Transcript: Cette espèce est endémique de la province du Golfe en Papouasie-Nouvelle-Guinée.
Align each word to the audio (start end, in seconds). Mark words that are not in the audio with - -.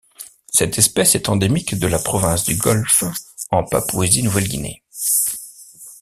Cette 0.51 0.79
espèce 0.79 1.13
est 1.13 1.29
endémique 1.29 1.75
de 1.77 1.85
la 1.85 1.99
province 1.99 2.43
du 2.43 2.55
Golfe 2.55 3.03
en 3.51 3.63
Papouasie-Nouvelle-Guinée. 3.63 4.81